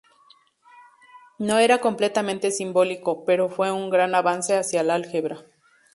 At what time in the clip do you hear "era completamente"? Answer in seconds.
1.59-2.49